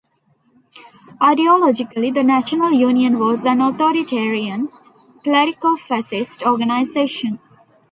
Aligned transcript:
Ideologically, 1.21 2.11
the 2.11 2.23
National 2.23 2.71
Union 2.71 3.19
was 3.19 3.45
an 3.45 3.61
authoritarian, 3.61 4.67
clerico-fascist 5.23 6.41
organisation. 6.41 7.37